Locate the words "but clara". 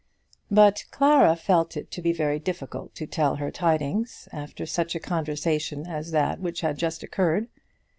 0.49-1.35